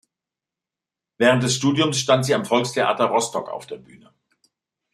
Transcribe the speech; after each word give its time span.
Während 1.19 1.43
des 1.43 1.53
Studiums 1.53 1.99
stand 1.99 2.25
sie 2.25 2.33
am 2.33 2.43
Volkstheater 2.43 3.05
Rostock 3.05 3.49
auf 3.49 3.67
der 3.67 3.77
Bühne. 3.77 4.11